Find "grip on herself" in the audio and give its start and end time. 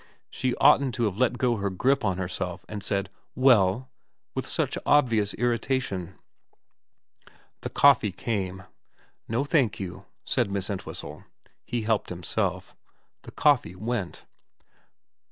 1.69-2.65